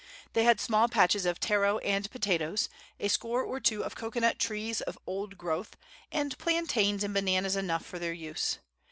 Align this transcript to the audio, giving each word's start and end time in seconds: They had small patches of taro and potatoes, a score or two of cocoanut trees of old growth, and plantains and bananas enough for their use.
They 0.33 0.45
had 0.45 0.59
small 0.59 0.89
patches 0.89 1.27
of 1.27 1.39
taro 1.39 1.77
and 1.77 2.09
potatoes, 2.09 2.69
a 2.99 3.07
score 3.07 3.43
or 3.43 3.59
two 3.59 3.83
of 3.83 3.93
cocoanut 3.93 4.39
trees 4.39 4.81
of 4.81 4.97
old 5.05 5.37
growth, 5.37 5.77
and 6.11 6.35
plantains 6.39 7.03
and 7.03 7.13
bananas 7.13 7.55
enough 7.55 7.85
for 7.85 7.99
their 7.99 8.11
use. 8.13 8.57